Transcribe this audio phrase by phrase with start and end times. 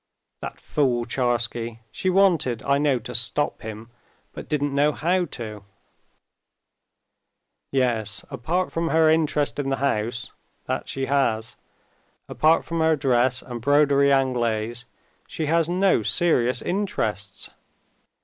[0.41, 3.91] ("That fool Tcharsky: she wanted, I know, to stop him,
[4.33, 5.63] but didn't know how to.")
[7.71, 10.31] "Yes, apart from her interest in the house
[10.65, 11.55] (that she has),
[12.27, 14.85] apart from dress and broderie anglaise,
[15.27, 17.51] she has no serious interests.